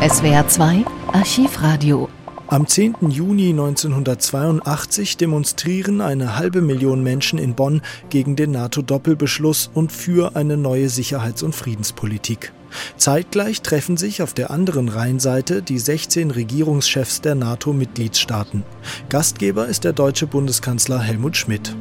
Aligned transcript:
SWR 0.00 0.48
2 0.48 0.86
Archivradio. 1.12 2.08
Am 2.46 2.66
10. 2.66 3.10
Juni 3.10 3.50
1982 3.50 5.18
demonstrieren 5.18 6.00
eine 6.00 6.38
halbe 6.38 6.62
Million 6.62 7.02
Menschen 7.02 7.38
in 7.38 7.54
Bonn 7.54 7.82
gegen 8.08 8.34
den 8.34 8.52
NATO-Doppelbeschluss 8.52 9.70
und 9.74 9.92
für 9.92 10.36
eine 10.36 10.56
neue 10.56 10.88
Sicherheits- 10.88 11.42
und 11.42 11.54
Friedenspolitik. 11.54 12.50
Zeitgleich 12.96 13.60
treffen 13.60 13.98
sich 13.98 14.22
auf 14.22 14.32
der 14.32 14.50
anderen 14.50 14.88
Rheinseite 14.88 15.60
die 15.60 15.78
16 15.78 16.30
Regierungschefs 16.30 17.20
der 17.20 17.34
NATO-Mitgliedstaaten. 17.34 18.62
Gastgeber 19.10 19.66
ist 19.66 19.84
der 19.84 19.92
deutsche 19.92 20.26
Bundeskanzler 20.26 21.00
Helmut 21.00 21.36
Schmidt. 21.36 21.76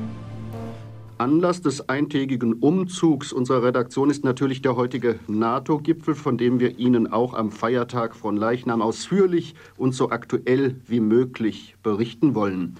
Anlass 1.19 1.61
des 1.61 1.89
eintägigen 1.89 2.53
Umzugs 2.53 3.33
unserer 3.33 3.63
Redaktion 3.63 4.09
ist 4.09 4.23
natürlich 4.23 4.61
der 4.61 4.77
heutige 4.77 5.19
NATO-Gipfel, 5.27 6.15
von 6.15 6.37
dem 6.37 6.61
wir 6.61 6.79
Ihnen 6.79 7.11
auch 7.11 7.33
am 7.33 7.51
Feiertag 7.51 8.15
von 8.15 8.37
Leichnam 8.37 8.81
ausführlich 8.81 9.53
und 9.75 9.93
so 9.93 10.11
aktuell 10.11 10.77
wie 10.87 11.01
möglich 11.01 11.75
berichten 11.83 12.35
wollen. 12.35 12.77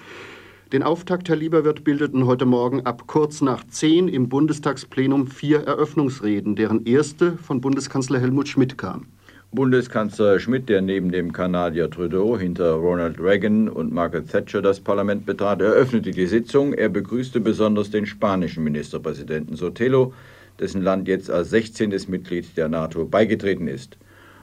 Den 0.71 0.83
Auftakt, 0.83 1.27
Herr 1.27 1.35
Lieberwirt, 1.35 1.83
bildeten 1.83 2.27
heute 2.27 2.45
Morgen 2.45 2.85
ab 2.85 3.07
kurz 3.07 3.41
nach 3.41 3.65
zehn 3.67 4.07
im 4.07 4.29
Bundestagsplenum 4.29 5.27
vier 5.27 5.67
Eröffnungsreden, 5.67 6.55
deren 6.55 6.85
erste 6.85 7.37
von 7.39 7.59
Bundeskanzler 7.59 8.21
Helmut 8.21 8.47
Schmidt 8.47 8.77
kam. 8.77 9.07
Bundeskanzler 9.51 10.39
Schmidt, 10.39 10.69
der 10.69 10.81
neben 10.81 11.11
dem 11.11 11.33
Kanadier 11.33 11.89
Trudeau 11.89 12.37
hinter 12.37 12.73
Ronald 12.73 13.19
Reagan 13.19 13.67
und 13.67 13.91
Margaret 13.91 14.29
Thatcher 14.29 14.61
das 14.61 14.79
Parlament 14.79 15.25
betrat, 15.25 15.59
eröffnete 15.59 16.11
die 16.11 16.27
Sitzung. 16.27 16.73
Er 16.73 16.89
begrüßte 16.89 17.39
besonders 17.39 17.89
den 17.89 18.05
spanischen 18.05 18.63
Ministerpräsidenten 18.63 19.55
Sotelo, 19.55 20.13
dessen 20.59 20.83
Land 20.83 21.07
jetzt 21.07 21.31
als 21.31 21.49
16. 21.49 21.89
Mitglied 22.09 22.55
der 22.57 22.69
NATO 22.69 23.05
beigetreten 23.05 23.67
ist. 23.67 23.97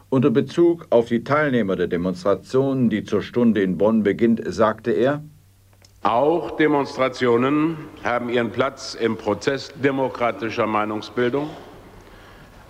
Unter 0.09 0.30
Bezug 0.30 0.88
auf 0.91 1.07
die 1.07 1.23
Teilnehmer 1.23 1.77
der 1.77 1.87
Demonstration, 1.87 2.91
die 2.91 3.04
zur 3.04 3.23
Stunde 3.23 3.62
in 3.62 3.79
Bonn 3.79 4.02
beginnt, 4.02 4.43
sagte 4.45 4.91
er, 4.91 5.23
auch 6.02 6.57
Demonstrationen 6.57 7.76
haben 8.02 8.29
ihren 8.29 8.51
Platz 8.51 8.95
im 8.95 9.16
Prozess 9.16 9.73
demokratischer 9.82 10.66
Meinungsbildung. 10.66 11.48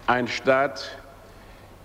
Ein 0.06 0.28
Staat, 0.28 0.98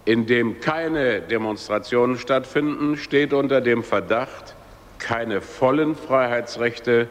in 0.06 0.26
dem 0.26 0.60
keine 0.60 1.22
Demonstrationen 1.22 2.18
stattfinden, 2.18 2.98
steht 2.98 3.34
unter 3.34 3.62
dem 3.62 3.84
Verdacht, 3.84 4.56
keine 5.00 5.42
vollen 5.42 5.96
Freiheitsrechte 5.96 7.08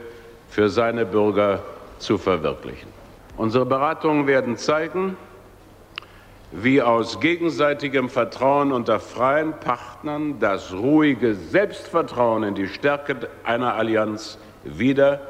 für 0.49 0.69
seine 0.69 1.07
Bürger 1.07 1.63
zu 1.99 2.19
verwirklichen. 2.19 2.89
Unsere 3.37 3.67
Beratungen 3.67 4.27
werden 4.27 4.57
zeigen, 4.57 5.17
wie 6.53 6.83
aus 6.83 7.21
gegenseitigem 7.21 8.09
Vertrauen 8.09 8.73
unter 8.73 8.99
freien 8.99 9.53
Partnern 9.61 10.41
das 10.41 10.73
ruhige 10.73 11.35
Selbstvertrauen 11.35 12.43
in 12.43 12.55
die 12.55 12.67
Stärke 12.67 13.29
einer 13.45 13.75
Allianz 13.75 14.39
wieder 14.65 15.21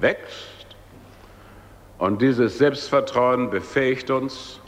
wächst. 0.00 0.48
Und 1.98 2.22
dieses 2.22 2.56
Selbstvertrauen 2.56 3.50
befähigt 3.50 4.10
uns, 4.10 4.59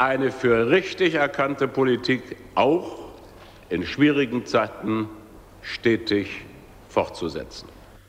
eine 0.00 0.32
für 0.32 0.70
richtig 0.70 1.14
erkannte 1.14 1.68
Politik 1.68 2.36
auch 2.54 3.10
in 3.68 3.84
schwierigen 3.84 4.46
Zeiten 4.46 5.08
stetig 5.60 6.46
fortzusetzen. 6.88 7.68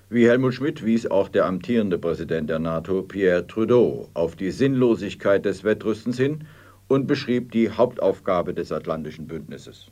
Wie 0.09 0.25
Helmut 0.25 0.53
Schmidt 0.53 0.86
wies 0.86 1.06
auch 1.12 1.28
der 1.28 1.45
amtierende 1.45 1.97
Präsident 1.97 2.50
der 2.50 2.59
NATO, 2.59 3.02
Pierre 3.02 3.45
Trudeau, 3.45 4.09
auf 4.14 4.38
die 4.38 4.52
Sinnlosigkeit 4.52 5.44
des 5.44 5.66
Wettrüstens 5.66 6.17
hin 6.17 6.45
und 6.88 7.08
beschrieb 7.08 7.52
die 7.52 7.69
Hauptaufgabe 7.69 8.53
des 8.53 8.72
Atlantischen 8.72 9.28
Bündnisses. 9.28 9.88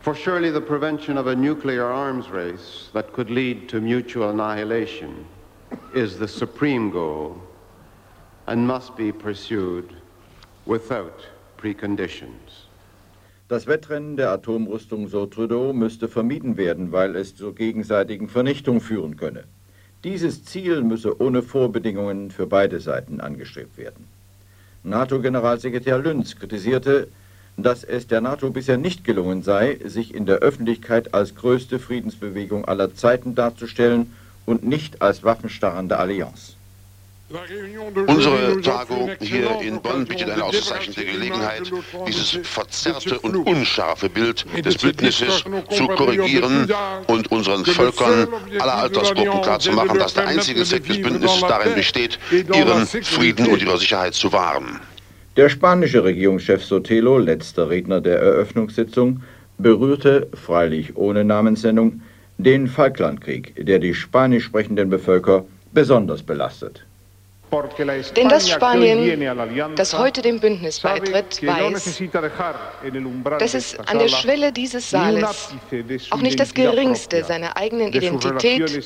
For 0.00 0.14
surely 0.14 0.52
the 0.52 0.60
prevention 0.60 1.16
of 1.16 1.26
a 1.26 1.34
nuclear 1.34 1.84
arms 1.84 2.26
race 2.30 2.90
that 2.92 3.12
could 3.14 3.30
lead 3.30 3.68
to 3.68 3.80
mutual 3.80 4.30
annihilation 4.30 5.24
is 5.94 6.18
the 6.18 6.28
supreme 6.28 6.90
goal 6.90 7.36
and 8.46 8.66
must 8.66 8.96
be 8.96 9.12
pursued 9.12 10.01
without 10.66 11.28
preconditions. 11.56 12.68
Das 13.48 13.66
Wettrennen 13.66 14.16
der 14.16 14.30
Atomrüstung, 14.30 15.08
so 15.08 15.26
Trudeau, 15.26 15.72
müsste 15.72 16.08
vermieden 16.08 16.56
werden, 16.56 16.92
weil 16.92 17.16
es 17.16 17.36
zur 17.36 17.54
gegenseitigen 17.54 18.28
Vernichtung 18.28 18.80
führen 18.80 19.16
könne. 19.16 19.44
Dieses 20.04 20.44
Ziel 20.44 20.82
müsse 20.82 21.20
ohne 21.20 21.42
Vorbedingungen 21.42 22.30
für 22.30 22.46
beide 22.46 22.80
Seiten 22.80 23.20
angestrebt 23.20 23.76
werden. 23.76 24.06
NATO-Generalsekretär 24.84 25.98
Lünz 25.98 26.36
kritisierte, 26.36 27.08
dass 27.56 27.84
es 27.84 28.06
der 28.06 28.20
NATO 28.20 28.50
bisher 28.50 28.78
nicht 28.78 29.04
gelungen 29.04 29.42
sei, 29.42 29.78
sich 29.84 30.14
in 30.14 30.26
der 30.26 30.38
Öffentlichkeit 30.38 31.12
als 31.12 31.34
größte 31.34 31.78
Friedensbewegung 31.78 32.64
aller 32.64 32.94
Zeiten 32.94 33.34
darzustellen 33.34 34.12
und 34.46 34.64
nicht 34.64 35.02
als 35.02 35.22
waffenstarrende 35.22 35.98
Allianz. 35.98 36.56
Unsere 38.06 38.60
Tagung 38.60 39.10
hier 39.20 39.60
in 39.62 39.80
Bonn 39.80 40.04
bietet 40.04 40.30
eine 40.30 40.44
ausgezeichnete 40.44 41.04
Gelegenheit, 41.04 41.72
dieses 42.06 42.38
verzerrte 42.42 43.18
und 43.20 43.36
unscharfe 43.36 44.08
Bild 44.08 44.44
des 44.64 44.76
Bündnisses 44.76 45.44
zu 45.70 45.88
korrigieren 45.88 46.68
und 47.06 47.32
unseren 47.32 47.64
Völkern 47.64 48.28
aller 48.58 48.74
Altersgruppen 48.74 49.40
klarzumachen, 49.40 49.98
dass 49.98 50.14
der 50.14 50.28
einzige 50.28 50.64
Zweck 50.64 50.86
des 50.86 51.00
Bündnisses 51.00 51.40
darin 51.40 51.74
besteht, 51.74 52.18
ihren 52.30 52.86
Frieden 52.86 53.46
und 53.46 53.62
ihre 53.62 53.78
Sicherheit 53.78 54.14
zu 54.14 54.32
wahren. 54.32 54.80
Der 55.36 55.48
spanische 55.48 56.04
Regierungschef 56.04 56.62
Sotelo, 56.62 57.18
letzter 57.18 57.70
Redner 57.70 58.02
der 58.02 58.18
Eröffnungssitzung, 58.18 59.22
berührte, 59.56 60.28
freilich 60.34 60.96
ohne 60.96 61.24
Namensnennung, 61.24 62.02
den 62.36 62.66
Falklandkrieg, 62.66 63.54
der 63.56 63.78
die 63.78 63.94
spanisch 63.94 64.44
sprechenden 64.44 64.90
Bevölker 64.90 65.46
besonders 65.72 66.22
belastet. 66.22 66.84
Denn 68.16 68.28
das 68.30 68.48
Spanien, 68.48 69.76
das 69.76 69.98
heute 69.98 70.22
dem 70.22 70.40
Bündnis 70.40 70.80
beitritt, 70.80 71.42
weiß, 71.46 72.00
dass 73.38 73.54
es 73.54 73.78
an 73.80 73.98
der 73.98 74.08
Schwelle 74.08 74.52
dieses 74.52 74.88
Saales 74.88 75.54
auch 76.10 76.22
nicht 76.22 76.40
das 76.40 76.54
Geringste 76.54 77.24
seiner 77.24 77.56
eigenen 77.58 77.92
Identität, 77.92 78.82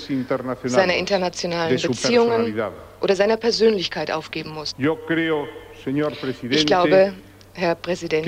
seiner 0.65 0.97
internationalen 0.97 1.81
Beziehungen 1.81 2.61
oder 3.01 3.15
seiner 3.15 3.37
Persönlichkeit 3.37 4.11
aufgeben 4.11 4.51
muss. 4.51 4.75
Ich 4.77 6.67
glaube, 6.67 7.13
Herr 7.55 7.75
Präsident, 7.77 8.27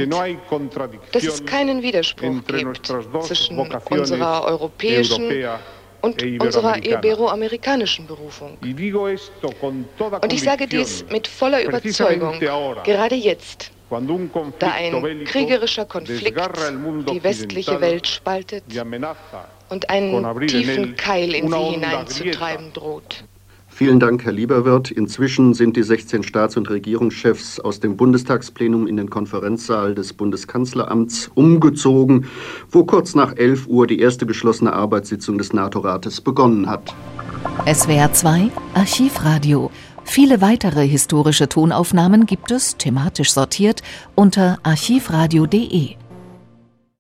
dass 1.13 1.25
es 1.25 1.45
keinen 1.45 1.83
Widerspruch 1.83 2.45
gibt 2.47 2.87
zwischen 3.27 3.59
unserer 3.59 4.45
europäischen 4.45 5.33
und 6.03 6.23
unserer 6.41 6.77
iberoamerikanischen 6.85 8.07
Berufung. 8.07 8.59
Und 8.61 10.33
ich 10.33 10.43
sage 10.43 10.67
dies 10.67 11.05
mit 11.11 11.27
voller 11.27 11.63
Überzeugung, 11.63 12.39
gerade 12.39 13.15
jetzt, 13.15 13.73
da 13.91 14.71
ein 14.73 15.25
kriegerischer 15.25 15.87
Konflikt 15.87 16.39
die 17.11 17.25
westliche 17.25 17.81
Welt 17.81 18.07
spaltet 18.07 18.65
und 19.71 19.91
einen 19.91 20.47
tiefen 20.47 20.97
Keil 20.97 21.35
in 21.35 21.51
sie 21.51 21.57
hineinzutreiben 21.57 22.73
droht. 22.73 23.25
Vielen 23.79 24.01
Dank, 24.01 24.25
Herr 24.25 24.33
Lieberwirt. 24.33 24.91
Inzwischen 24.91 25.55
sind 25.55 25.77
die 25.77 25.85
16 25.85 26.25
Staats- 26.25 26.57
und 26.57 26.69
Regierungschefs 26.69 27.61
aus 27.61 27.79
dem 27.79 27.97
Bundestagsplenum 27.97 28.89
in 28.89 28.97
den 28.97 29.09
Konferenzsaal 29.09 29.95
des 29.95 30.15
Bundeskanzleramts 30.15 31.31
umgezogen, 31.37 32.27
wo 32.73 32.83
kurz 32.85 33.15
nach 33.15 33.37
11 33.37 33.69
Uhr 33.69 33.87
die 33.87 34.01
erste 34.01 34.27
geschlossene 34.27 34.73
Arbeitssitzung 34.73 35.39
des 35.39 35.53
NATO-Rates 35.53 36.21
begonnen 36.21 36.69
hat. 36.69 36.93
SWR 37.73 38.13
2 38.13 38.51
Archivradio. 38.75 39.71
Viele 40.03 40.41
weitere 40.41 40.85
historische 40.85 41.49
Tonaufnahmen 41.49 42.27
gibt 42.27 42.51
es, 42.51 42.79
thematisch 42.79 43.31
sortiert, 43.31 43.85
unter 44.17 44.59
archivradio.de. 44.65 45.95